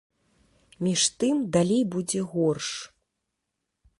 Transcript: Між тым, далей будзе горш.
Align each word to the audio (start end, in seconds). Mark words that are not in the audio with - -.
Між 0.85 1.01
тым, 1.23 1.43
далей 1.59 1.83
будзе 1.97 2.21
горш. 2.33 2.67